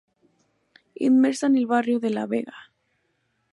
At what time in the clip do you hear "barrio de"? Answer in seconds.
1.67-2.09